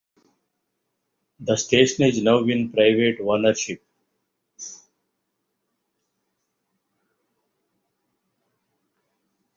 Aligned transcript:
The 1.41 1.55
station 1.57 2.05
is 2.05 2.23
now 2.23 2.39
in 2.45 2.71
private 2.71 3.19
ownership. 3.21 3.83